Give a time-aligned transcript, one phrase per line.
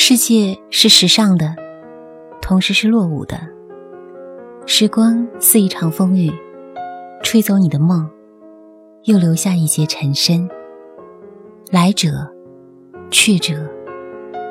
[0.00, 1.56] 世界是时尚的，
[2.40, 3.36] 同时是落伍的。
[4.64, 6.30] 时光似一场风雨，
[7.20, 8.08] 吹走你的梦，
[9.06, 10.48] 又留下一截尘身。
[11.72, 12.32] 来者，
[13.10, 13.68] 去者，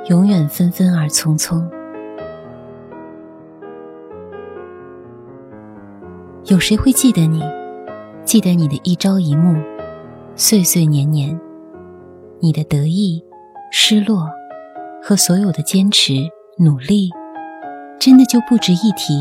[0.09, 1.65] 永远纷纷而匆匆。
[6.47, 7.41] 有谁会记得你？
[8.25, 9.57] 记得你的一朝一暮，
[10.35, 11.39] 岁岁年年，
[12.41, 13.23] 你的得意、
[13.71, 14.27] 失落。
[15.07, 16.11] 和所有的坚持
[16.57, 17.09] 努力，
[17.97, 19.13] 真的就不值一提。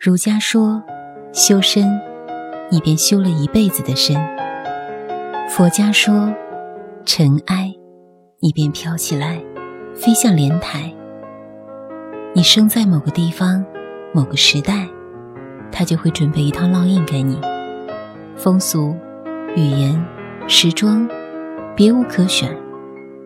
[0.00, 0.82] 儒家说
[1.32, 1.88] 修身，
[2.68, 4.16] 你便修了一辈子的身；
[5.48, 6.34] 佛家说
[7.06, 7.72] 尘埃，
[8.40, 9.40] 你便飘起来，
[9.94, 10.92] 飞向莲台。
[12.34, 13.64] 你生在某个地方，
[14.12, 14.88] 某个时代，
[15.70, 17.40] 他就会准备一套烙印给你，
[18.34, 18.96] 风俗、
[19.54, 20.04] 语言、
[20.48, 21.08] 时装，
[21.76, 22.50] 别无可选，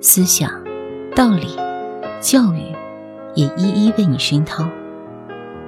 [0.03, 0.68] 思想。
[1.15, 1.49] 道理、
[2.21, 2.61] 教育
[3.35, 4.69] 也一一为你熏陶。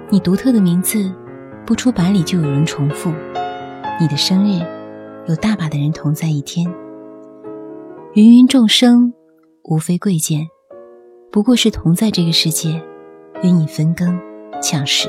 [0.08, 1.12] 你独特的名字，
[1.66, 3.12] 不出百里就有人重复。
[4.00, 4.60] 你的生日，
[5.26, 6.66] 有大把的人同在一天。
[8.14, 9.12] 芸芸众生，
[9.64, 10.46] 无非贵贱，
[11.30, 12.80] 不过是同在这个世界，
[13.42, 14.18] 与你分羹
[14.62, 15.08] 抢食。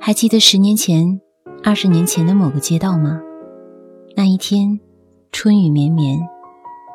[0.00, 1.20] 还记得十年前、
[1.62, 3.20] 二十年前的某个街道吗？
[4.16, 4.80] 那一天，
[5.30, 6.18] 春雨绵绵，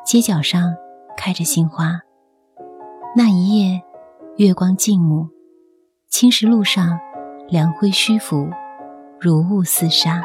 [0.04, 0.74] 街角上。
[1.16, 2.00] 开着杏花，
[3.16, 3.82] 那一夜，
[4.36, 5.28] 月光静穆，
[6.08, 6.98] 青石路上，
[7.48, 8.48] 凉灰虚浮，
[9.20, 10.22] 如雾似纱。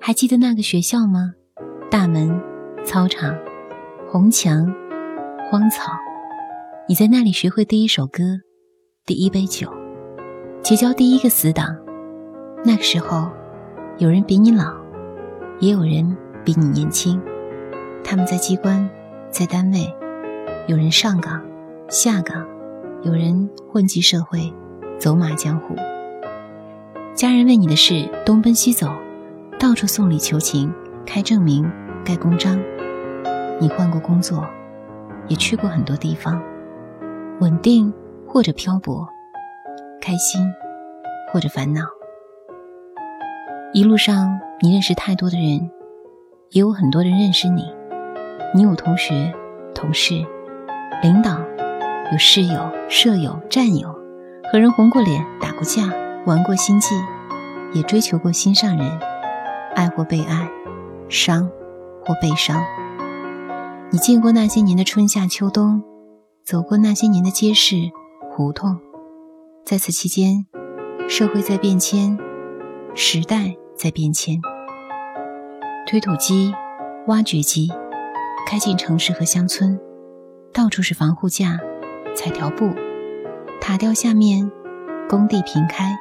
[0.00, 1.32] 还记得那个学校吗？
[1.90, 2.40] 大门、
[2.84, 3.34] 操场、
[4.10, 4.72] 红墙、
[5.50, 5.92] 荒草，
[6.88, 8.22] 你在那里学会第一首歌，
[9.04, 9.68] 第一杯酒，
[10.62, 11.76] 结交第一个死党。
[12.64, 13.28] 那个时候，
[13.98, 14.74] 有人比你老，
[15.60, 17.20] 也有人比你年轻。
[18.04, 18.88] 他们在机关，
[19.30, 19.92] 在单位，
[20.68, 21.42] 有人上岗、
[21.88, 22.46] 下岗，
[23.02, 24.52] 有人混迹社会，
[24.98, 25.74] 走马江湖。
[27.14, 28.88] 家人为你的事东奔西走，
[29.58, 30.72] 到处送礼求情，
[31.06, 31.68] 开证明、
[32.04, 32.60] 盖公章。
[33.58, 34.46] 你换过工作，
[35.26, 36.40] 也去过很多地方，
[37.40, 37.92] 稳定
[38.28, 39.08] 或者漂泊，
[40.00, 40.40] 开心
[41.32, 41.82] 或者烦恼。
[43.72, 45.70] 一路上，你认识太多的人，
[46.50, 47.64] 也有很多人认识你。
[48.56, 49.34] 你有同学、
[49.74, 50.24] 同事、
[51.02, 51.40] 领导，
[52.12, 53.92] 有室友、舍友、战友，
[54.52, 55.92] 和人红过脸、打过架、
[56.24, 56.94] 玩过心计，
[57.72, 59.00] 也追求过心上人，
[59.74, 60.48] 爱或被爱，
[61.08, 61.50] 伤
[62.04, 62.64] 或被伤。
[63.90, 65.82] 你见过那些年的春夏秋冬，
[66.44, 67.74] 走过那些年的街市
[68.30, 68.78] 胡同，
[69.64, 70.46] 在此期间，
[71.08, 72.16] 社会在变迁，
[72.94, 74.40] 时代在变迁，
[75.88, 76.54] 推土机、
[77.08, 77.72] 挖掘机。
[78.46, 79.78] 开进城市和乡村，
[80.52, 81.58] 到处是防护架、
[82.14, 82.70] 彩条布，
[83.60, 84.50] 塔吊下面，
[85.08, 85.96] 工地平开，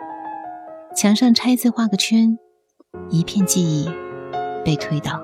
[0.96, 2.38] 墙上拆字画个圈，
[3.10, 3.90] 一片记忆
[4.64, 5.22] 被推倒。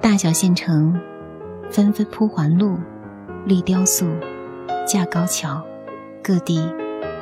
[0.00, 1.00] 大小县城
[1.70, 2.76] 纷纷铺环路、
[3.46, 4.06] 立雕塑、
[4.86, 5.64] 架高桥，
[6.22, 6.62] 各地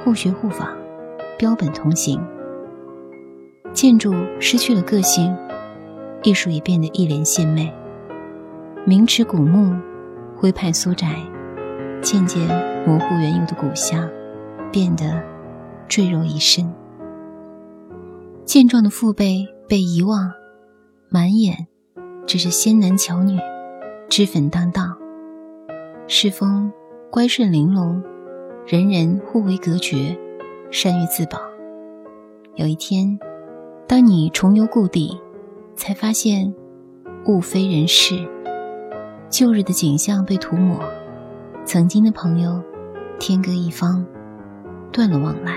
[0.03, 0.77] 互学互仿，
[1.39, 2.21] 标本同行。
[3.73, 5.35] 建筑失去了个性，
[6.25, 7.73] 艺术也变得一脸献媚。
[8.87, 9.77] 名池古木，
[10.39, 11.15] 徽派苏宅，
[12.01, 12.49] 渐渐
[12.87, 14.09] 模糊原有的古香，
[14.73, 15.23] 变得
[15.87, 16.73] 赘肉一身。
[18.47, 20.33] 健壮的父辈被遗忘，
[21.11, 21.67] 满眼
[22.27, 23.39] 只是仙男巧女，
[24.09, 24.97] 脂粉当道。
[26.07, 26.73] 世风
[27.11, 28.03] 乖顺玲珑，
[28.67, 30.17] 人人互为隔绝，
[30.71, 31.39] 善于自保。
[32.55, 33.19] 有一天，
[33.87, 35.21] 当你重游故地，
[35.77, 36.55] 才发现
[37.27, 38.27] 物非人事。
[39.31, 40.83] 旧日的景象被涂抹，
[41.65, 42.61] 曾经的朋友
[43.21, 44.05] 天各一方，
[44.93, 45.57] 断了往来。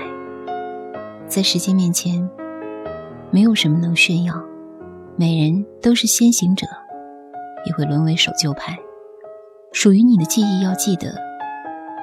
[1.26, 2.30] 在时间面前，
[3.32, 4.40] 没有什么能炫耀，
[5.16, 6.68] 每人都是先行者，
[7.66, 8.78] 也会沦为守旧派。
[9.72, 11.12] 属于你的记忆要记得，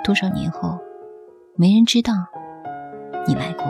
[0.04, 0.78] 多少年后，
[1.56, 2.12] 没人知道
[3.26, 3.66] 你来过。